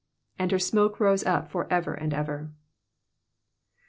And 0.39 0.49
her 0.51 0.57
smuke 0.57 0.99
rose 0.99 1.23
up 1.27 1.51
for 1.51 1.71
ever 1.71 1.93
and 1.93 2.11
ever." 2.11 2.49